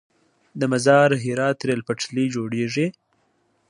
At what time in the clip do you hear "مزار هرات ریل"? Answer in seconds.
0.71-1.81